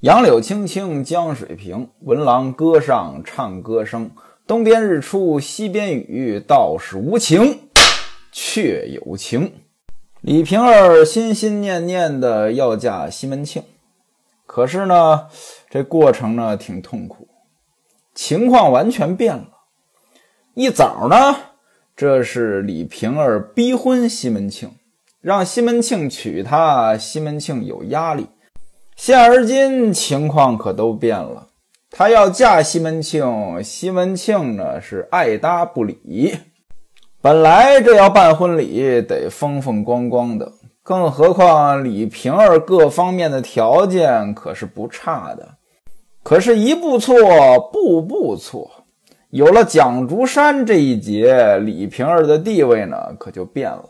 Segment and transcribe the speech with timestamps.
[0.00, 4.10] 杨柳青青江水平，闻郎歌上唱歌声。
[4.46, 7.68] 东边日出西边雨，道是无晴
[8.32, 9.52] 却有情。
[10.22, 13.62] 李瓶儿心心念念的要嫁西门庆，
[14.46, 15.26] 可是呢，
[15.68, 17.28] 这过程呢挺痛苦，
[18.14, 19.48] 情况完全变了。
[20.54, 21.36] 一早呢，
[21.94, 24.70] 这是李瓶儿逼婚西门庆，
[25.20, 28.28] 让西门庆娶她，西门庆有压力。
[29.02, 31.46] 现而今情况可都变了，
[31.90, 36.36] 她要嫁西门庆，西门庆呢是爱搭不理。
[37.22, 45.48] 本来这要办婚礼得风风光光的，更何况李瓶儿各方面的条件可是不差的。
[46.22, 47.16] 可是，一步错，
[47.72, 48.70] 步步错。
[49.30, 53.88] 有了蒋竹山这一劫，李瓶儿的地位呢可就变了，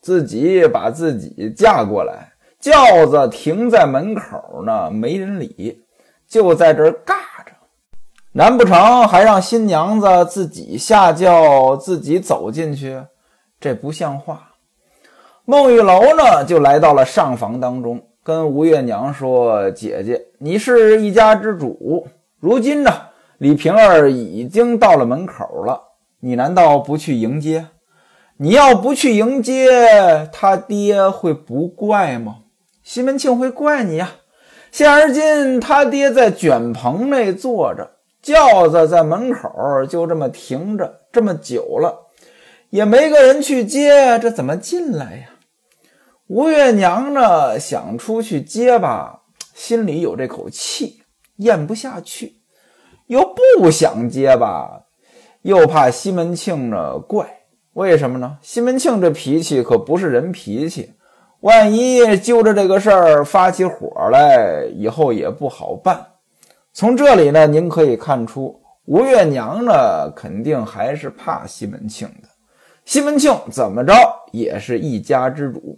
[0.00, 2.28] 自己把自己嫁过来。
[2.62, 5.82] 轿子停在门口呢，没人理，
[6.28, 7.50] 就在这儿尬着。
[8.30, 13.02] 难不成还让新娘子自己下轿，自己走进去？
[13.58, 14.52] 这不像话。
[15.44, 22.06] 孟玉楼呢，就来到了上房当中，跟吴月娘说：“姐姐，你是一家之主，
[22.38, 22.92] 如今呢，
[23.38, 25.82] 李瓶儿已经到了门口了，
[26.20, 27.66] 你难道不去迎接？
[28.36, 32.36] 你要不去迎接，他爹会不怪吗？”
[32.92, 34.16] 西门庆会怪你呀！
[34.70, 37.90] 现而今他爹在卷棚内坐着，
[38.20, 39.48] 轿子在门口
[39.88, 42.10] 就这么停着这么久了，
[42.68, 45.30] 也没个人去接，这怎么进来呀？
[46.26, 49.22] 吴月娘呢，想出去接吧，
[49.54, 51.00] 心里有这口气
[51.36, 52.42] 咽不下去；
[53.06, 54.82] 又不想接吧，
[55.40, 57.26] 又怕西门庆呢怪。
[57.72, 58.36] 为什么呢？
[58.42, 60.92] 西门庆这脾气可不是人脾气。
[61.42, 66.00] 万一揪着这个事儿发起火来，以后也不好办。
[66.72, 72.28] 从这里呢，您可以看出，吴月娘呢，肯定还是怕西门庆的。
[72.84, 73.92] 西门庆怎么着
[74.30, 75.76] 也是一家之主。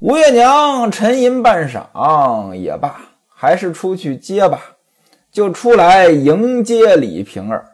[0.00, 4.60] 吴月娘沉吟半晌也罢，还是出去接吧，
[5.30, 7.64] 就出来迎接李瓶儿。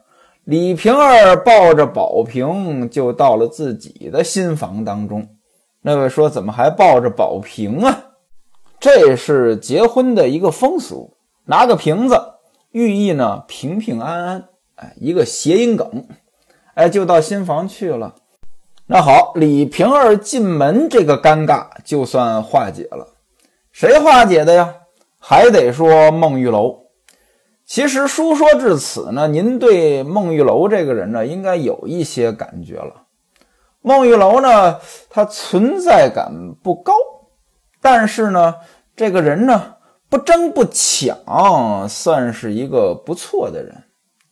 [0.45, 5.27] 李瓶儿抱着宝瓶，就到了自己的新房当中。
[5.87, 8.13] 那位说：“怎么还抱着宝瓶啊？
[8.81, 11.15] 这是结婚的一个风俗，
[11.45, 12.19] 拿个瓶子，
[12.71, 14.45] 寓意呢平平安安。
[14.77, 16.07] 哎，一个谐音梗。
[16.73, 18.15] 哎，就到新房去了。
[18.87, 23.09] 那好，李瓶儿进门，这个尴尬就算化解了。
[23.71, 24.75] 谁化解的呀？
[25.19, 26.87] 还得说孟玉楼。
[27.67, 33.03] 其实书说至此呢，您对孟玉楼这个人呢，应该有一些感觉了。”
[33.87, 34.81] 孟玉楼呢，
[35.11, 36.95] 他存在感不高，
[37.83, 38.55] 但是呢，
[38.97, 39.75] 这个人呢
[40.09, 43.75] 不争不抢，算是一个不错的人。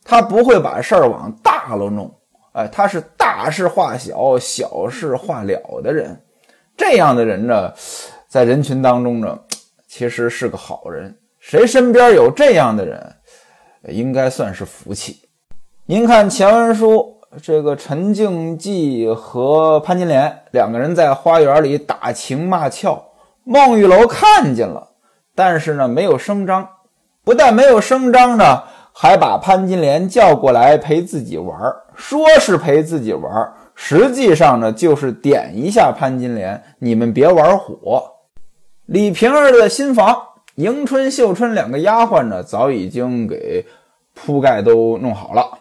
[0.02, 2.10] 他不会把事儿往大了弄，
[2.52, 6.18] 哎，他是大事化小，小事化了的人。
[6.74, 7.70] 这样的人呢，
[8.26, 9.38] 在人群当中呢，
[9.86, 11.14] 其实是个好人。
[11.38, 13.14] 谁身边有这样的人，
[13.88, 15.28] 应该算是福气。
[15.84, 17.11] 您看前文书。
[17.40, 23.02] 这个陈静济和潘金莲两个人在花园里打情骂俏，
[23.42, 24.88] 孟玉楼看见了，
[25.34, 26.68] 但是呢没有声张，
[27.24, 31.58] 不但没有声张呢，还把潘金莲叫过来陪自己玩，
[31.94, 38.02] 说是陪自己玩，实际上呢就是点一下潘金莲，你们别玩火。
[38.84, 40.14] 李瓶儿的新房，
[40.56, 43.64] 迎春、秀春两个丫鬟呢，早已经给
[44.12, 45.60] 铺盖都弄好了。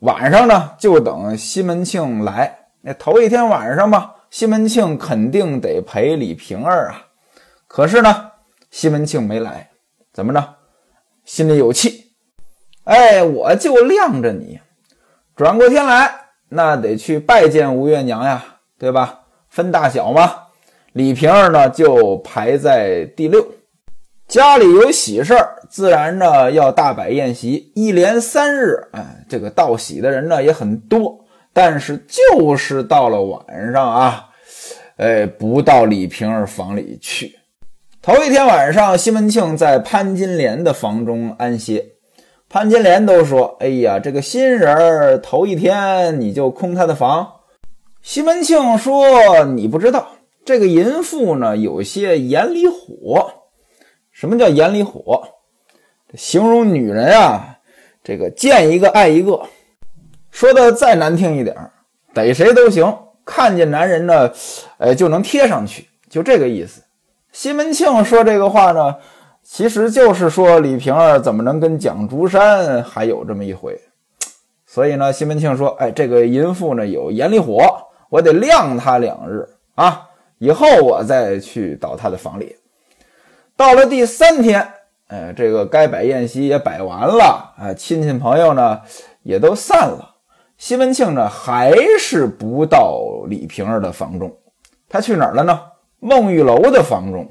[0.00, 2.58] 晚上呢，就等西门庆来。
[2.80, 7.06] 那头一天晚上吧，西门庆肯定得陪李瓶儿啊。
[7.66, 8.30] 可是呢，
[8.70, 9.70] 西门庆没来，
[10.12, 10.54] 怎么着？
[11.24, 12.12] 心里有气。
[12.84, 14.58] 哎，我就晾着你，
[15.36, 16.10] 转过天来，
[16.48, 18.42] 那得去拜见吴月娘呀，
[18.78, 19.20] 对吧？
[19.50, 20.44] 分大小嘛。
[20.94, 23.46] 李瓶儿呢，就排在第六。
[24.30, 31.18] 家里有喜事儿，自然呢要大摆宴席，一连三日，哎，这个道喜的人呢也很多。
[31.52, 34.28] 但是就是到了晚上啊，
[34.98, 37.34] 哎，不到李瓶儿房里去。
[38.00, 41.84] 头一天晚上，西门庆在潘金莲的房中安歇，
[42.48, 47.26] 潘金莲都说：“哎呀，这个新人儿头一天你就空他的房。”
[48.00, 50.06] 西门庆说：“你不知道，
[50.44, 53.32] 这个淫妇呢有些眼里火。”
[54.20, 55.26] 什么叫眼里火？
[56.12, 57.56] 形容女人啊，
[58.04, 59.40] 这个见一个爱一个。
[60.30, 61.56] 说的再难听一点，
[62.12, 62.94] 逮谁都行。
[63.24, 64.30] 看见男人呢，
[64.76, 66.82] 哎，就能贴上去，就这个意思。
[67.32, 68.94] 西门庆说这个话呢，
[69.42, 73.80] 其实就是说李瓶儿怎么能跟蒋竹山还有这么一回？
[74.66, 77.64] 所以呢，西门庆说：“哎，这个淫妇呢有眼里火，
[78.10, 82.54] 我得晾她两日啊，以后我再去到她的房里。”
[83.60, 84.66] 到了第三天，
[85.08, 88.80] 哎，这个该摆宴席也摆完了，啊，亲戚朋友呢
[89.22, 90.14] 也都散了，
[90.56, 94.34] 西门庆呢还是不到李瓶儿的房中，
[94.88, 95.60] 他去哪儿了呢？
[95.98, 97.30] 孟玉楼的房中。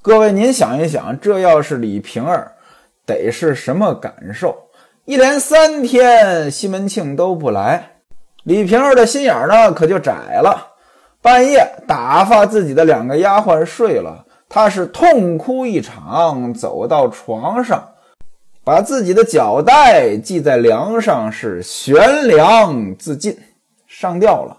[0.00, 2.52] 各位，您想一想，这要是李瓶儿，
[3.04, 4.56] 得是什么感受？
[5.04, 7.96] 一连三天，西门庆都不来，
[8.44, 10.68] 李瓶儿的心眼儿呢可就窄了。
[11.20, 17.88] 半夜打发自己的两个丫鬟睡了，他是痛哭一场，走到床上，
[18.64, 23.38] 把自己的脚带系在梁上，是悬梁自尽，
[23.86, 24.56] 上吊了。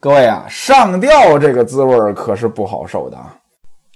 [0.00, 3.38] 各位啊，上吊这个滋味可是不好受的啊。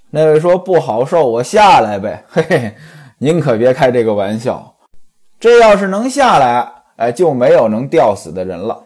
[0.09, 2.23] 那位说不好受，我下来呗。
[2.29, 2.75] 嘿嘿，
[3.17, 4.73] 您可别开这个玩笑。
[5.37, 8.81] 这要是能下来，哎，就没有能吊死的人了。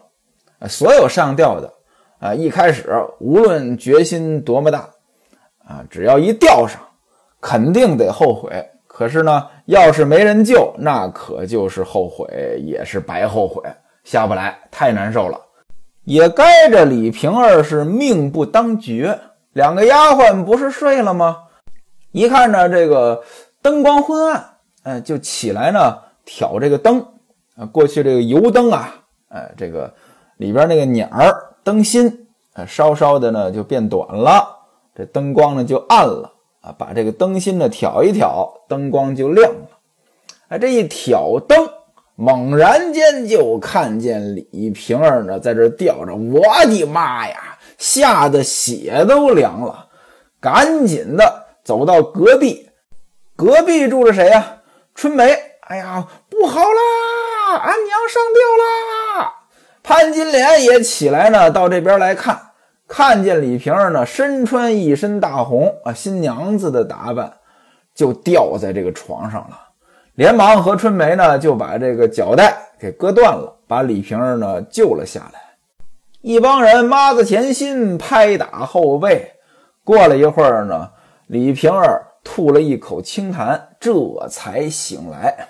[0.68, 1.72] 所有上吊的，
[2.18, 4.88] 啊，一开始无论决心多么大，
[5.66, 6.80] 啊，只要一吊上，
[7.40, 8.50] 肯定得后悔。
[8.86, 12.26] 可是呢，要是没人救，那可就是后悔，
[12.64, 13.62] 也是白后悔，
[14.04, 15.40] 下不来，太难受了。
[16.04, 19.18] 也该着李瓶儿是命不当绝，
[19.52, 21.38] 两个丫鬟不是睡了吗？
[22.12, 23.24] 一看呢这个
[23.60, 24.44] 灯光昏暗，
[24.84, 25.98] 哎，就起来呢。
[26.26, 27.04] 挑这个灯
[27.54, 28.94] 啊，过去这个油灯啊，
[29.28, 29.92] 哎，这个
[30.38, 31.30] 里边那个捻儿
[31.62, 34.48] 灯芯啊，稍稍的呢就变短了，
[34.96, 39.68] 这灯光呢就暗了啊，把这个灯芯呢挑一挑，灯光就亮了。
[40.48, 41.68] 哎，这一挑灯，
[42.14, 49.88] 猛然间就看见李瓶儿呢在这吊着，我的妈呀，吓得血都凉了，
[50.40, 52.68] 赶紧的走到隔壁，
[53.34, 54.58] 隔壁住着谁呀？
[54.94, 55.36] 春梅。
[55.66, 57.56] 哎呀，不好啦！
[57.56, 59.32] 俺娘上吊啦！
[59.82, 62.38] 潘金莲也起来呢，到这边来看，
[62.86, 67.32] 看见李瓶儿呢，身穿一身大红啊，新娘子的打扮，
[67.94, 69.58] 就吊在这个床上了。
[70.14, 75.40] 连忙和春梅呢，就把这个脚带给割断了，把李瓶儿呢救了下来。
[76.20, 79.32] 一帮人抹子前心，拍打后背。
[79.82, 80.90] 过了一会儿呢，
[81.26, 83.92] 李瓶儿吐了一口清痰，这
[84.28, 85.48] 才醒来。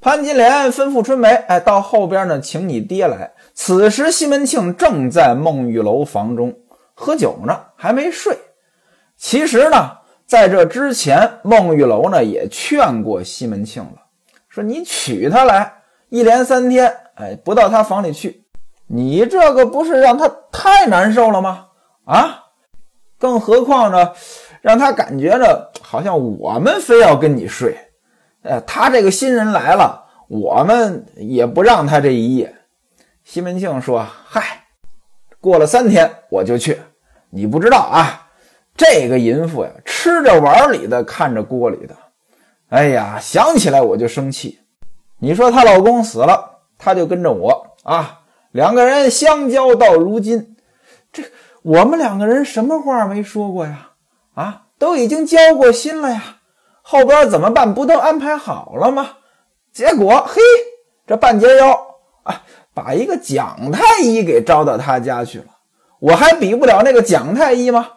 [0.00, 6.52] 潘金莲吩咐春梅：“哎，到后边呢，请你爹来。”此时西门庆正在孟玉楼房中
[7.02, 8.38] 喝酒呢，还没睡。
[9.16, 14.02] 其实呢，在这之前，孟玉楼呢也劝过西门庆了，
[14.48, 18.44] 说：“你娶她来，一连三天，哎，不到她房里去，
[18.86, 21.66] 你这个不是让她太难受了吗？
[22.04, 22.44] 啊，
[23.18, 24.12] 更何况呢，
[24.60, 27.76] 让她感觉着好像我们非要跟你睡。”
[28.44, 32.54] 呃，他这个新人来了，我们也不让她这一夜。
[33.24, 34.66] 西门庆说：“嗨，
[35.40, 36.80] 过了三天我就去。
[37.34, 38.28] 你不知道啊，
[38.76, 41.96] 这个淫妇呀，吃着碗里的，看着锅里的。
[42.68, 44.60] 哎呀，想起来我就生气。
[45.18, 48.20] 你说她老公死了，她就跟着我啊，
[48.50, 50.56] 两个人相交到如今，
[51.10, 51.22] 这
[51.62, 53.92] 我们两个人什么话没说过呀？
[54.34, 56.36] 啊，都已经交过心了呀。”
[56.84, 57.72] 后边怎么办？
[57.72, 59.16] 不都安排好了吗？
[59.72, 60.42] 结果，嘿，
[61.06, 61.70] 这半截腰
[62.24, 62.42] 啊，
[62.74, 65.44] 把一个蒋太医给招到他家去了。
[66.02, 67.88] 我还比不了那个蒋太医吗？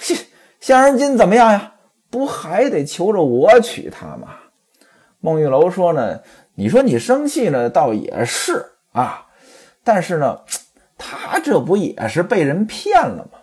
[0.60, 1.72] 现如今怎么样呀？
[2.10, 4.28] 不还得求着我娶她吗？
[5.20, 6.20] 孟玉楼说呢，
[6.54, 9.26] 你说你生气呢，倒也是啊，
[9.82, 10.38] 但是呢，
[10.98, 13.38] 他这不也是被人骗了吗？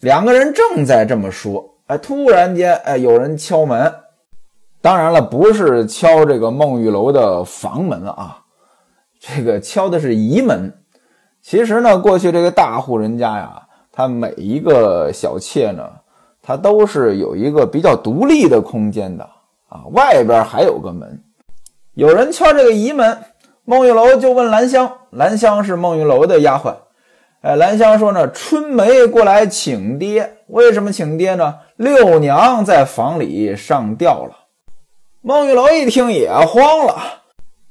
[0.00, 3.90] 两个人正在这么说，哎，突然间，哎，有人敲门。
[4.82, 8.44] 当然了，不是敲这个孟玉楼的房门啊，
[9.18, 10.82] 这个敲的是仪门。
[11.48, 13.62] 其实呢，过去这个大户人家呀，
[13.92, 15.88] 他每一个小妾呢，
[16.42, 19.22] 他都是有一个比较独立的空间的
[19.68, 21.22] 啊，外边还有个门。
[21.94, 23.16] 有人敲这个仪门，
[23.64, 26.74] 孟玉楼就问兰香，兰香是孟玉楼的丫鬟。
[27.42, 30.38] 哎，兰香说呢，春梅过来请爹。
[30.48, 31.60] 为什么请爹呢？
[31.76, 34.32] 六娘在房里上吊了。
[35.22, 36.96] 孟玉楼一听也慌了，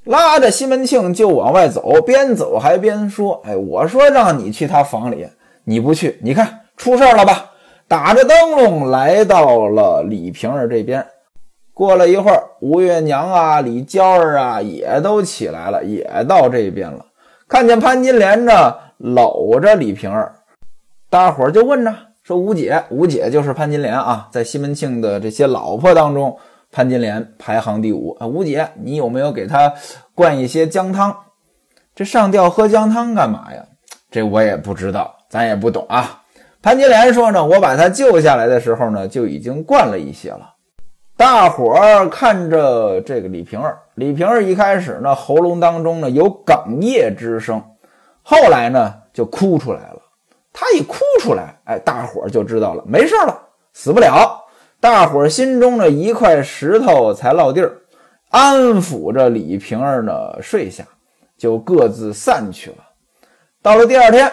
[0.05, 5.27] 拉着西门庆就往外走，边走还边说：“哎，我说让你去他房里，
[5.63, 7.51] 你不去，你看出事了吧？”
[7.87, 11.05] 打着灯笼来到了李瓶儿这边。
[11.73, 17.05] 过了一会儿，吴月娘啊、李娇儿啊也都起来了，也到这边了。
[17.47, 20.35] 看见潘金莲呢，搂着李瓶儿，
[21.09, 21.93] 大伙儿就问着
[22.23, 26.37] 说：“吴姐，吴姐就是潘金莲啊，在西门庆的这些老婆当中。”
[26.75, 28.27] 潘金莲排行第五啊。
[28.27, 29.73] 吴姐，你有没有给他
[30.13, 31.15] 灌一些姜汤？
[31.95, 33.63] 这上吊喝姜汤干嘛呀？
[34.11, 36.21] 这我也不知道，咱也不懂啊。
[36.61, 40.53] 潘金莲说呢，我把他救下来的时候呢，就已经灌了一些了。
[41.15, 47.63] 大伙儿看着这个李瓶儿，李瓶儿一开始呢，喉咙当中呢有哽咽之声，
[48.21, 50.01] 后来呢就哭出来了。
[50.51, 53.39] 他一哭出来，哎，大伙儿就知道了，没事了，
[53.71, 54.41] 死不了。
[54.85, 57.75] 大伙儿心中的一块石头才落地儿，
[58.29, 60.85] 安抚着李瓶儿呢睡下，
[61.39, 62.77] 就各自散去了。
[63.63, 64.31] 到了第二天，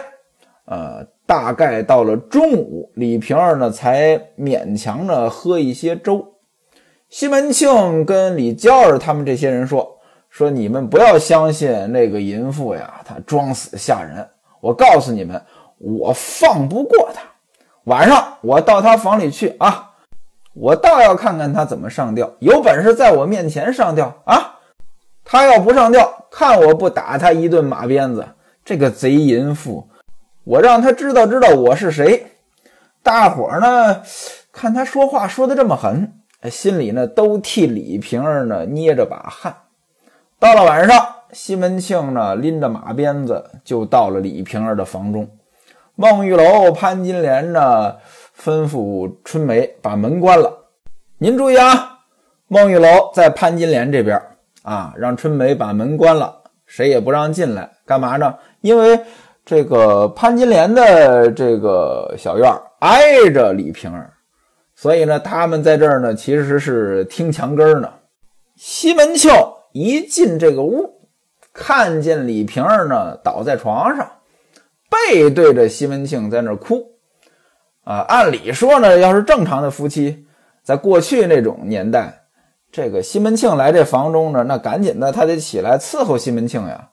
[0.66, 1.06] 呃。
[1.24, 6.34] 大概到了中午，李瓶儿呢才勉强呢喝一些粥。
[7.08, 14.28] 西门庆跟李娇儿他们这些人说：“说你们不要相信那个淫妇呀，她装死吓人。
[14.60, 15.40] 我告诉你们，
[15.78, 17.22] 我放不过她。
[17.84, 19.91] 晚上我到她房里去啊，
[20.54, 22.32] 我倒要看看他怎么上吊。
[22.40, 24.58] 有本事在我面前上吊啊！
[25.24, 28.26] 他要不上吊，看我不打他一顿马鞭子。
[28.64, 29.88] 这个贼淫妇！”
[30.44, 32.26] 我让他知道知道我是谁，
[33.00, 34.02] 大伙儿呢
[34.52, 36.12] 看他说话说的这么狠，
[36.50, 39.54] 心里呢都替李瓶儿呢捏着把汗。
[40.40, 45.30] 到了晚上，西门庆呢拎着马鞭子就到了李瓶儿的房中。
[45.94, 47.94] 孟玉楼、潘金莲呢
[48.36, 50.52] 吩咐春梅把门关了。
[51.18, 51.98] 您注意啊，
[52.48, 54.20] 孟玉楼在潘金莲这边
[54.62, 57.70] 啊，让春梅把门关了，谁也不让进来。
[57.84, 58.34] 干嘛呢？
[58.60, 59.00] 因为。
[59.44, 62.48] 这个潘金莲的这个小院
[62.78, 64.12] 挨着李瓶儿，
[64.76, 67.92] 所以呢，他们在这儿呢，其实是听墙根呢。
[68.54, 69.32] 西门庆
[69.72, 70.88] 一进这个屋，
[71.52, 74.08] 看见李瓶儿呢倒在床上，
[74.88, 76.91] 背对着西门庆在那儿哭。
[77.84, 80.26] 啊，按理说呢，要是正常的夫妻，
[80.62, 82.22] 在过去那种年代，
[82.70, 86.88] 这个西门庆来这房中呢，那赶紧的他得起来伺候西门庆呀。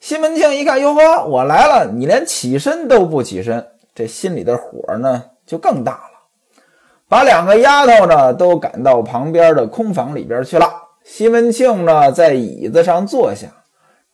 [0.00, 6.62] 西门庆一看，哟呵，我来了，你连起身都不起身，这心里的火呢就更大了，
[7.08, 10.70] 把两个丫头呢都赶到旁边的空房里边去了。
[11.04, 13.48] 西门庆呢在椅子上坐下，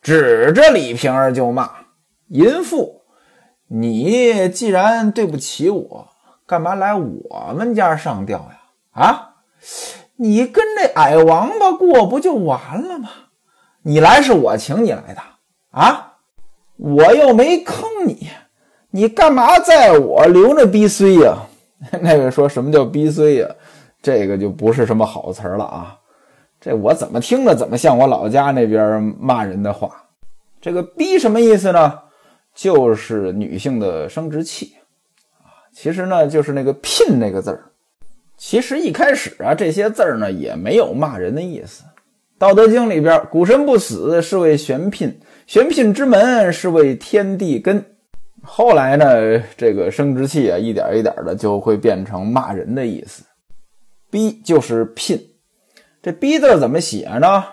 [0.01, 1.69] 指着李瓶儿就骂
[2.29, 3.01] ：“淫妇，
[3.67, 6.07] 你既然对不起我，
[6.45, 8.59] 干嘛来我们家上吊呀？
[8.91, 9.35] 啊，
[10.17, 13.09] 你跟这矮王八过不就完了吗？
[13.81, 15.21] 你来是我请你来的。”
[15.71, 16.13] 啊！
[16.77, 18.29] 我又没坑你，
[18.91, 21.35] 你干嘛在我留那逼衰呀？
[22.01, 23.47] 那个说什么叫逼衰呀？
[24.01, 25.97] 这个就不是什么好词儿了啊！
[26.61, 29.89] 这我怎么听着怎么像我老家那边骂人的话？
[30.61, 31.99] 这个逼什么意思呢？
[32.55, 34.73] 就是女性的生殖器
[35.43, 35.53] 啊。
[35.71, 37.65] 其实呢，就是那个聘那个字儿。
[38.37, 41.83] 其实一开始啊，这些字儿呢也没有骂人的意思。
[42.37, 45.13] 《道德经》里边，谷神不死是为玄牝。
[45.47, 47.85] 玄牝之门是为天地根，
[48.41, 53.23] 后来呢，这个生殖器啊，一点一点的就会变成骂人的意思。
[54.09, 55.17] 逼就是聘，
[56.01, 57.43] 这逼字怎么写呢？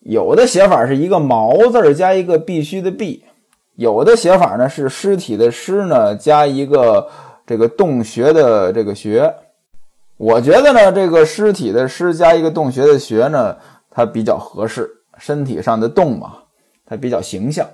[0.00, 3.24] 有的写法是一个毛字加一个必须的必，
[3.76, 7.08] 有的写法呢是尸体的尸呢加一个
[7.46, 9.34] 这个洞穴的这个穴。
[10.16, 13.56] 我觉得呢，这个尸体的尸加一个洞穴的穴呢，
[13.90, 14.88] 它比较合适，
[15.18, 16.34] 身体上的洞嘛。
[16.84, 17.66] 它比较形象，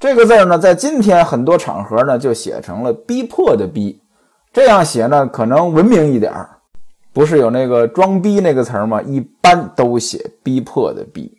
[0.00, 4.00] 这个字呢，在今天很多场合呢，就写成了逼迫的逼，
[4.54, 6.48] 这样写呢，可能文明一点儿。
[7.12, 9.02] 不是有那个装逼那个词儿吗？
[9.02, 11.36] 一般都写逼迫的逼。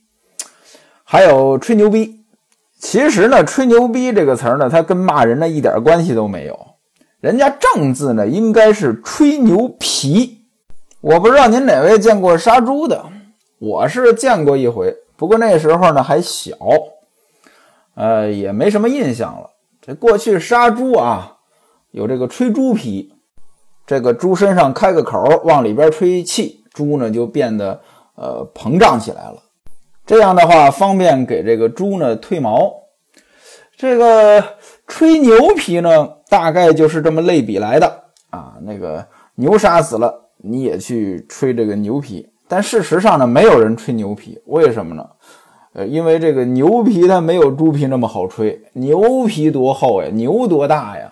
[1.03, 2.18] 还有吹牛逼，
[2.79, 6.57] 其实呢，吹牛逼这个词儿呢，它跟骂人呢一点关系都没有。
[7.19, 10.45] 人家正字呢，应该是吹牛皮。
[11.01, 13.05] 我不知道您哪位见过杀猪的，
[13.59, 16.55] 我是见过一回，不过那时候呢还小。
[17.95, 19.49] 呃，也没什么印象了。
[19.81, 21.37] 这过去杀猪啊，
[21.91, 23.13] 有这个吹猪皮，
[23.85, 27.81] 这个猪身上开个口，往里边吹气，猪呢就变得
[28.15, 29.43] 呃膨胀起来了。
[30.09, 32.73] 这样的话，方便给这个猪呢褪毛。
[33.77, 34.43] 这个
[34.87, 38.55] 吹牛皮呢，大概就是这么类比来的啊。
[38.63, 45.07] 那个牛杀死了，你也去吹这个牛皮，但事实上呢，没有人吹牛皮，为什么呢？
[45.73, 51.11] 呃，因为这个牛皮它没有猪皮那么好吹，牛皮多厚呀，牛多大呀，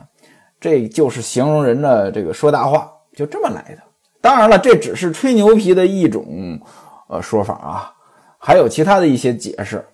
[0.60, 3.84] 这就是形容人的这个说大话，就这么来的。
[4.22, 6.60] 当然了，这只是吹牛皮的一种
[7.08, 7.94] 呃说法啊，
[8.38, 9.86] 还有其他的一些解释，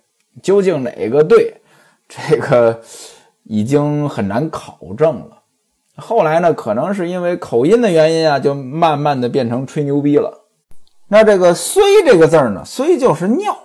[0.41, 1.61] 究竟哪个对，
[2.07, 2.81] 这个
[3.43, 5.39] 已经很难考证了。
[5.95, 10.41] 后来呢，可能是因为口音的原因啊，就慢慢的变成吹牛逼了。
[11.07, 13.55] 那这个“虽”这个字儿呢，“虽”就是尿。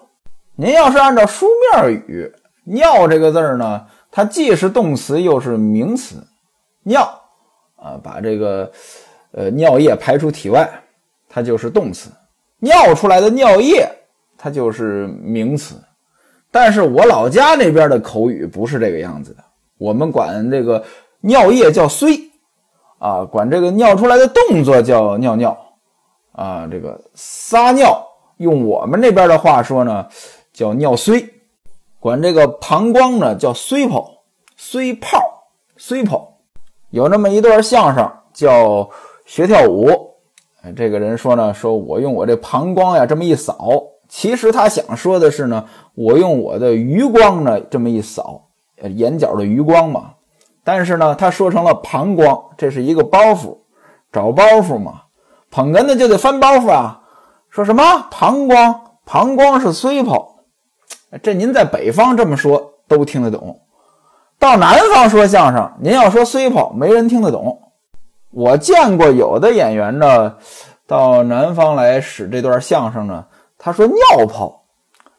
[0.56, 2.30] 您要是按照书面语
[2.64, 6.16] ，“尿”这个字儿呢，它既是动词又是名词。
[6.82, 7.02] 尿
[7.76, 8.70] 啊，把这个
[9.32, 10.68] 呃尿液排出体外，
[11.28, 12.11] 它就是动词；
[12.58, 13.88] 尿出来的尿液，
[14.38, 15.75] 它就是名词。
[16.50, 19.45] 但是我老家那边的口语不是这个样子的，
[19.76, 20.83] 我们管这个
[21.21, 22.18] 尿液叫“虽”，
[22.99, 25.54] 啊，管这个尿出来的动作叫“尿尿”，
[26.33, 28.02] 啊，这个撒尿
[28.38, 30.07] 用我们那边的话说呢，
[30.54, 31.23] 叫“尿虽”，
[32.00, 34.11] 管这个膀胱呢叫“虽泡
[34.57, 35.18] ”，“虽泡
[35.76, 36.37] ”，“虽泡”。
[36.90, 38.88] 有那么一段相声叫
[39.26, 40.14] 学跳舞，
[40.75, 48.49] 这个人说呢，说我用我这膀胱呀这么一扫，其实他想说的是呢，我用我的余光呢这么一扫，
[48.83, 50.12] 眼角的余光嘛。
[50.65, 53.59] 但是呢，他说成了膀胱，这是一个包袱，
[54.11, 55.03] 找包袱嘛。
[55.50, 57.00] 捧哏的就得翻包袱啊，
[57.49, 58.81] 说什么膀胱？
[59.05, 60.37] 膀胱是虽泡，
[61.23, 63.61] 这您在北方这么说都听得懂。
[64.38, 67.59] 到南方说相声，您要说“虽泡”，没人听得懂。
[68.31, 70.35] 我见过有的演员呢，
[70.87, 73.25] 到南方来使这段相声呢，
[73.59, 74.65] 他说“尿泡”。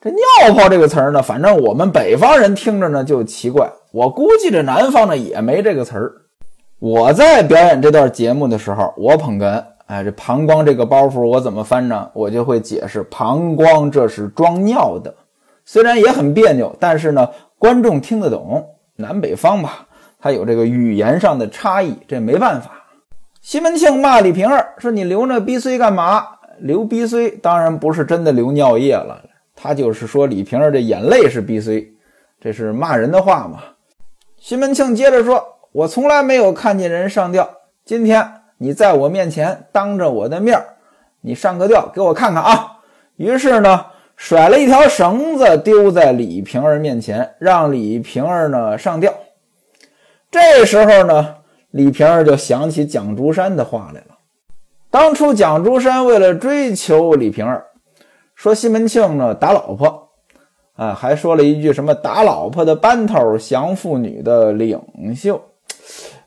[0.02, 3.70] 这“尿泡”这个词儿呢，反正我们北方人听着呢就奇怪。
[3.92, 6.14] 我估计这南方呢也没这个词儿。
[6.80, 12.10] 我在表演这段节目的时候，我捧哏，哎，这膀胱这个包袱我怎么翻呢？
[12.14, 15.14] 我就会解释：膀胱这是装尿的。
[15.66, 18.66] 虽然也很别扭，但是呢，观众听得懂。
[18.96, 19.86] 南北方吧，
[20.22, 22.72] 它有这个语言上的差异，这没办法。
[23.42, 26.26] 西门庆骂李瓶儿说：“你留那逼碎干嘛？
[26.62, 29.24] 流鼻虽当然不是真的流尿液了，
[29.56, 31.92] 他就是说李瓶儿这眼泪是鼻虽，
[32.40, 33.60] 这是骂人的话嘛。”
[34.38, 37.50] 西门庆接着说：“我从来没有看见人上吊，
[37.86, 38.26] 今天
[38.58, 40.62] 你在我面前当着我的面
[41.22, 42.80] 你上个吊给我看看啊！”
[43.18, 43.86] 于是呢。
[44.22, 49.14] 甩了一条绳子丢在李瓶儿面前，让李瓶儿呢上吊。
[50.30, 51.36] 这时候呢，
[51.72, 54.19] 李瓶儿就想起蒋竹山的话来了。
[54.92, 57.66] 当初蒋竹山为了追求李瓶儿，
[58.34, 60.10] 说西门庆呢打老婆，
[60.76, 64.82] 啊，还说了一句什么打老婆的班头，降妇女的领
[65.16, 65.40] 袖。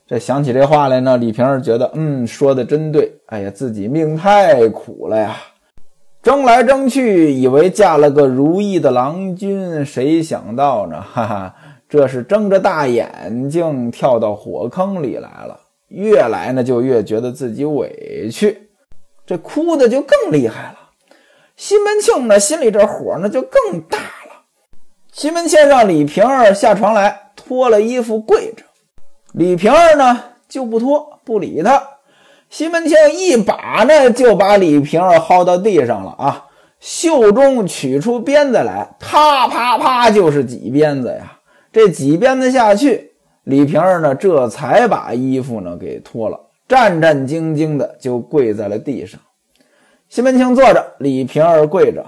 [0.07, 3.11] 这想起这话来呢，李瓶儿觉得，嗯，说的真对。
[3.27, 5.35] 哎呀，自己命太苦了呀。
[6.21, 11.01] 争来争去，以为嫁了个如意的郎君，谁想到呢？
[11.01, 11.55] 哈哈，
[11.89, 15.59] 这是睁着大眼睛跳到火坑里来了。
[15.93, 18.69] 越来呢，就越觉得自己委屈，
[19.25, 20.79] 这哭的就更厉害了。
[21.55, 24.41] 西门庆呢，心里这火呢就更大了。
[25.11, 28.63] 西门庆让李瓶儿下床来，脱了衣服跪着。
[29.33, 31.81] 李瓶儿呢就不脱，不理他。
[32.49, 36.45] 西门庆一把呢就把李瓶儿薅到地上了啊！
[36.79, 41.39] 袖中取出鞭子来，啪啪啪就是几鞭子呀！
[41.71, 43.12] 这几鞭子下去，
[43.43, 49.19] 李瓶儿呢这才把衣服呢给脱了，战战兢兢的就跪在了地上。
[50.07, 52.05] 西门庆坐着，李瓶儿跪着，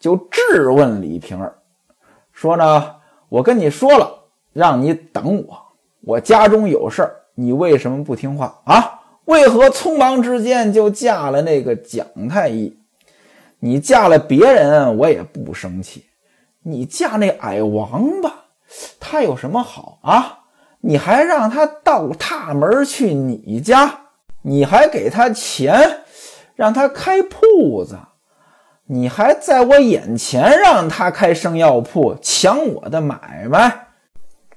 [0.00, 1.54] 就质问李瓶儿
[2.32, 2.96] 说呢
[3.28, 4.10] ：“我跟你说了，
[4.52, 5.58] 让你等我，
[6.00, 12.76] 我家中有事儿，你为什么不听话啊？”为何匆忙之间就嫁了那个蒋太医？
[13.58, 16.04] 你嫁了别人，我也不生气。
[16.62, 18.34] 你嫁那矮王八，
[19.00, 20.43] 他有什么好啊？
[20.86, 24.00] 你还让他倒踏门去你家，
[24.42, 26.00] 你还给他钱，
[26.54, 27.98] 让他开铺子，
[28.88, 33.86] 你还在我眼前让他开生药铺，抢我的买卖。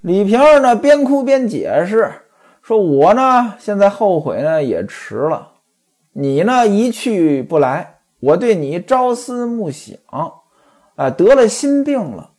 [0.01, 2.11] 李瓶儿呢，边哭边解释。
[2.61, 5.53] 说我呢，现在后悔呢也迟了。
[6.11, 9.97] 你呢一去不来，我对你朝思暮想，
[10.97, 12.31] 啊，得了心病了。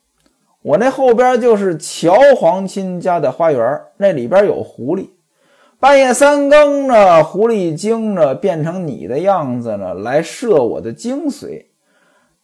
[0.62, 5.10] 我那后边就是乔皇亲家的花园，那里边有狐狸。
[5.80, 11.66] 半夜三更呢，狐狸精呢变成你的样子呢，来摄我的精髓。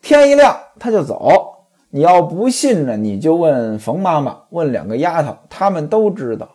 [0.00, 1.50] 天一亮他就走。
[1.90, 6.48] 你要不信呢，你就问冯妈妈，问两个丫头，她们都知道。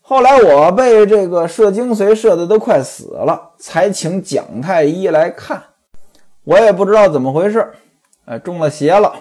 [0.00, 5.62] 后来我被这个射精髓射的都快死了，才请蒋太医来看。
[6.44, 7.72] 我也不知道怎么回事，
[8.24, 9.14] 哎，中了邪了，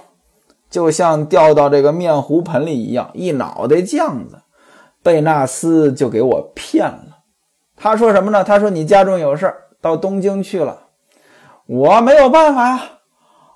[0.71, 4.39] 就像掉到这个面糊盆里一样，一脑袋酱子，
[5.03, 7.17] 贝纳斯就给我骗了。
[7.75, 8.43] 他说什么呢？
[8.43, 10.87] 他说你家中有事到东京去了。
[11.67, 12.81] 我没有办法呀，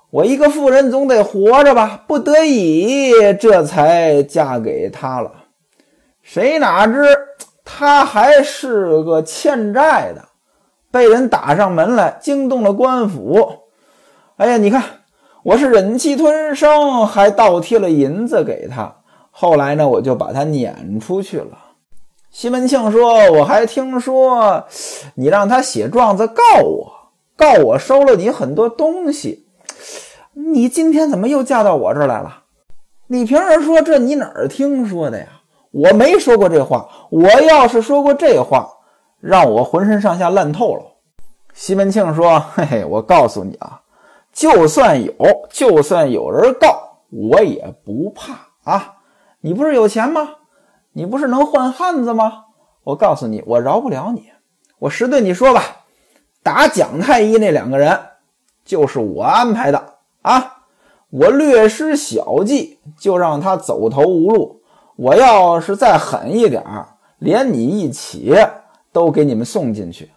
[0.10, 5.32] 我一个妇人总得活着吧，不得已这才嫁给他了。
[6.22, 7.04] 谁哪知
[7.64, 10.26] 他还是个欠债的，
[10.92, 13.60] 被人打上门来，惊动了官府。
[14.38, 14.84] 哎呀，你看
[15.46, 18.96] 我是忍气吞声，还倒贴了银子给他。
[19.30, 21.50] 后来呢，我就把他撵出去了。”
[22.34, 24.66] 西门庆说：“我还听说
[25.14, 26.92] 你让他写状子告我，
[27.38, 29.46] 告我收了你很多东西。
[30.34, 32.42] 你今天怎么又嫁到我这儿来了？”
[33.06, 35.28] 李瓶儿说：“这你哪儿听说的呀？
[35.70, 36.90] 我没说过这话。
[37.12, 38.68] 我要是说过这话，
[39.20, 40.82] 让我浑身上下烂透了。”
[41.54, 43.80] 西门庆说：“嘿嘿，我告诉你啊，
[44.36, 45.16] 就算有，
[45.50, 48.98] 就算有人告，我也不怕啊。
[49.40, 50.30] 你不是有钱吗？”
[50.98, 52.46] 你不是能换汉子吗？
[52.86, 54.30] 我告诉你，我饶不了你。
[54.80, 55.62] 我实对你说吧，
[56.42, 58.00] 打蒋太医那两个人
[58.64, 60.64] 就是我安排的啊！
[61.10, 64.62] 我略施小计，就让他走投无路。
[64.96, 66.64] 我要是再狠一点，
[67.18, 68.34] 连你一起
[68.94, 70.12] 都给你们送进去，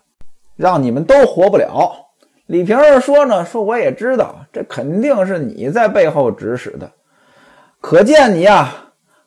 [0.55, 2.08] 让你们都活不了。
[2.49, 6.91] 李瓶儿说呢，说我也知道，这肯定是你在背后指使的。
[7.79, 8.73] 可见你呀，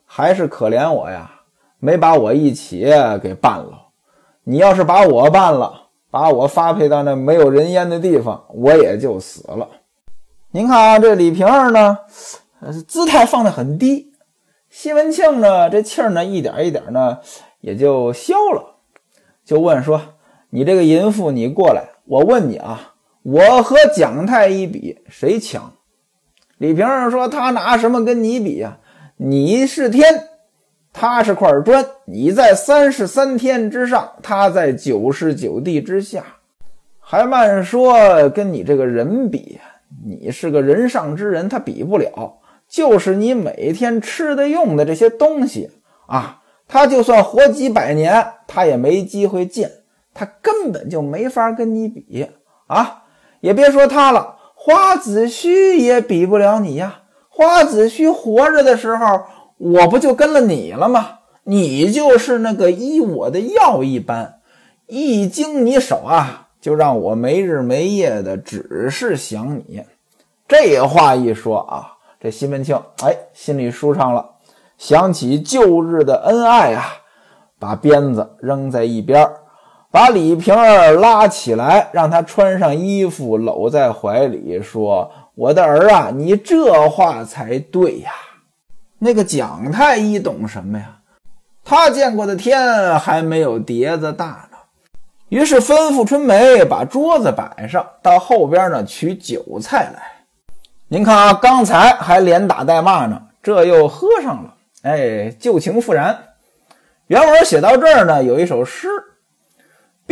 [0.04, 1.30] 还是可怜我呀。
[1.78, 2.84] 没把我一起
[3.22, 3.86] 给办了，
[4.44, 9.68] 你要是把我办了，把我发配到那没有人烟的地方，我也就死了。
[10.50, 11.98] 您看啊，这李瓶儿呢，
[12.86, 14.12] 姿态放得很低。
[14.68, 17.18] 西门庆呢，这气儿呢，一点一点呢，
[17.60, 18.76] 也就消了。
[19.44, 20.00] 就问说
[20.50, 22.91] ：“你这个淫妇，你过来，我问你啊，
[23.22, 25.72] 我和蒋太医比，谁强？”
[26.58, 28.78] 李瓶儿说：“他拿什么跟你比呀？
[29.16, 30.28] 你是天。”
[30.94, 36.22] 他是块砖，你在三十三天之上，他在九十九地之下，
[37.00, 39.58] 还慢说跟你这个人比，
[40.04, 42.40] 你是个人上之人，他比不了。
[42.68, 45.70] 就是你每天吃的用的这些东西
[46.06, 49.70] 啊，他就算活几百年，他也没机会见，
[50.12, 52.28] 他根本就没法跟你比
[52.66, 53.01] 啊！
[53.42, 57.02] 也别说他了，花子虚也比不了你呀。
[57.28, 59.04] 花子虚活着的时候。
[59.58, 61.18] 我不就跟了你了吗？
[61.44, 64.40] 你就是那个医我的药一般，
[64.88, 69.84] 一经你手啊，就让我没日没夜的只是想你。
[70.48, 74.30] 这话一说啊，这西门庆哎心里舒畅了，
[74.78, 76.86] 想起旧日的恩爱啊，
[77.60, 79.30] 把鞭子扔在一边，
[79.92, 88.10] 把李瓶儿拉起来，让他穿上衣服，搂在怀里说：“我的儿啊，你这话才对呀。”
[88.98, 90.96] 那个蒋太医懂什么呀？
[91.62, 94.56] 他见过的天还没有碟子大呢。
[95.28, 100.02] 于是吩咐春梅把桌子摆上，到后边呢取酒菜来。
[100.88, 104.54] 您看啊，刚才还连打带骂呢，这又喝上了。
[104.84, 106.18] 哎，旧情复燃。
[107.08, 108.88] 原文写到这儿呢，有一首诗：“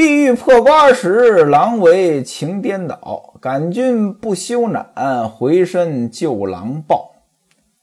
[0.00, 3.34] 碧玉破瓜时，郎为情颠倒。
[3.38, 7.16] 感君不羞赧，回身救狼报。”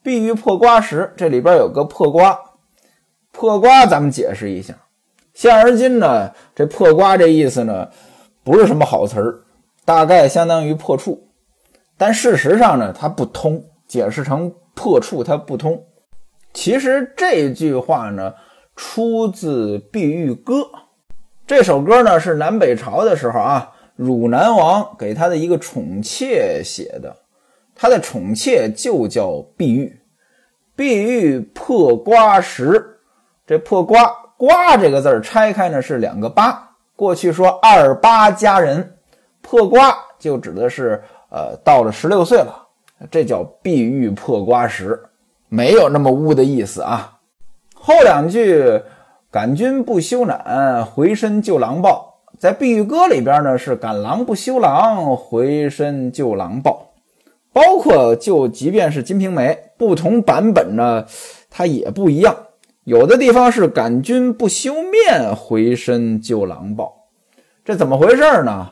[0.01, 2.39] 碧玉破瓜时，这里边有个破瓜，
[3.31, 4.73] 破瓜咱们解释一下。
[5.35, 7.89] 现而今呢，这破瓜这意思呢，
[8.43, 9.41] 不是什么好词儿，
[9.85, 11.27] 大概相当于破处，
[11.99, 15.83] 但事实上呢，它不通，解释成破处它不通。
[16.51, 18.33] 其实这句话呢，
[18.75, 20.55] 出自《碧玉歌》，
[21.47, 27.15] 这首歌呢是南北朝的时候啊，汝南王给他的一个宠妾写的。
[27.73, 29.97] 他的宠妾就叫碧玉，
[30.75, 32.99] 碧玉破瓜时，
[33.45, 38.97] 这破瓜瓜这个字儿拆开呢是两个八，过去说二八佳人，
[39.41, 42.61] 破瓜就指的是呃到了十六岁了，
[43.09, 45.01] 这叫碧玉破瓜时，
[45.47, 47.13] 没有那么污的意思啊。
[47.73, 48.81] 后两句
[49.29, 56.93] 感君不休恼，回身救狼豹，在碧玉歌里边呢是感郎不休狼，回身救狼豹。
[57.51, 61.05] 包括就即便是《金瓶梅》，不同版本呢，
[61.49, 62.35] 它也不一样。
[62.85, 67.07] 有的地方是感君不休面，回身救狼豹，
[67.65, 68.69] 这怎么回事呢？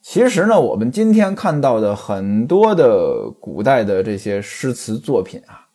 [0.00, 5.66] 其实呢，我们今天看到的很多的古代的这些诗词作品啊，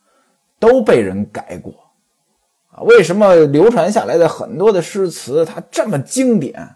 [0.59, 1.71] 都被人改过
[2.81, 6.75] 为什么流传下来的很多的诗词它这么经典？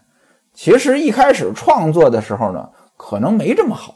[0.54, 3.94] 其实一开始创作的时候呢，可能没这么好。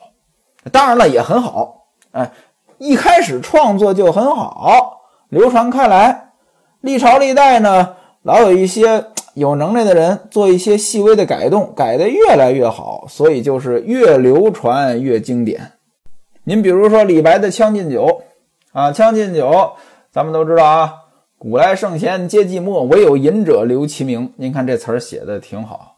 [0.72, 2.32] 当然了，也很好，哎，
[2.78, 6.32] 一开始创作就很好，流传开来，
[6.80, 15.72] 历朝历代呢，老有一些有能耐的人做一些细微的改动，改得越来越好，所以就是越流传越经典。
[16.44, 18.04] 您比如说李白的《将进酒》
[18.72, 19.50] 啊，《将进酒》，
[20.10, 20.94] 咱们都知道啊
[21.38, 25.96] ，“古来圣贤皆寂寞，唯有饮者留其名。”您看这词儿写的挺好。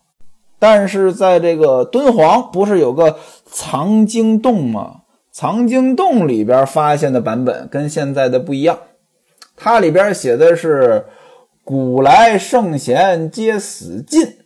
[0.59, 5.03] 但是在这个敦煌，不是有个藏经洞吗？
[5.31, 8.77] 藏经洞里边发现的版本跟现在的不一样，
[9.57, 11.07] 它里边写的是
[11.62, 14.38] “古来圣贤皆死尽”，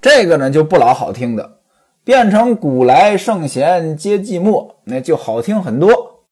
[0.00, 1.58] 这个呢就不老好听的，
[2.02, 6.22] 变成“古来圣贤皆寂寞”，那就好听很多。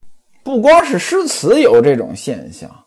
[0.42, 2.81] 不光是诗词有这种现象，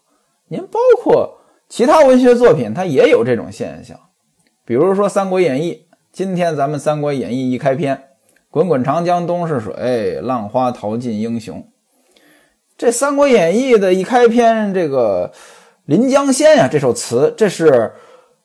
[0.48, 4.00] 您包括其他文学作品，它也有这种现象。
[4.64, 8.04] 比如说《三国演义》，今天咱们《三国演义》一开篇。
[8.52, 11.68] 滚滚长江东逝水，浪花淘尽英雄。
[12.78, 15.34] 这《三国演义》的一开篇，这个
[15.86, 17.94] 《临江仙》呀，这首词，这是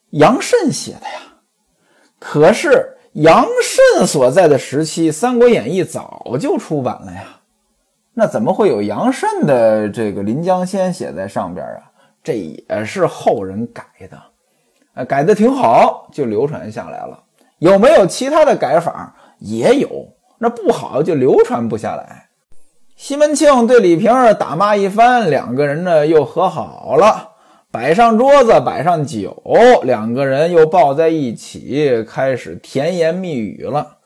[0.09, 1.37] 杨慎写的呀。
[2.19, 7.41] 可是杨慎所在的时期，《三国演义》早就出版了呀。
[8.13, 11.90] 那怎么会有杨慎的这个《临江仙》写在上边啊？
[12.23, 14.21] 这也是后人改的，
[14.93, 17.23] 呃，改的挺好，就流传下来了。
[17.59, 19.15] 有没有其他的改法？
[19.39, 20.07] 也有，
[20.37, 22.27] 那不好就流传不下来。
[22.95, 27.29] 西门庆对李瓶儿打骂一番，两个人呢又和好了，
[27.71, 29.41] 摆上桌子，摆上酒，
[29.83, 33.97] 两个人又抱在一起，开始甜言蜜语了。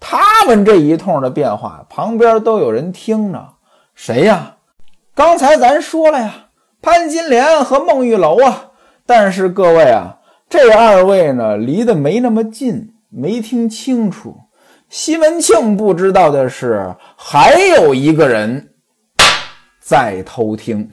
[0.00, 3.54] 他们这一通的变化，旁边都有人听着。
[3.94, 4.56] 谁呀？
[5.14, 6.46] 刚才咱说了呀，
[6.82, 8.70] 潘金莲和孟玉楼啊。
[9.06, 14.36] 但是各位啊，这二位呢离得没那么近，没听清楚。
[14.88, 18.70] 西门庆不知道的是，还有一个人
[19.80, 20.90] 在偷听。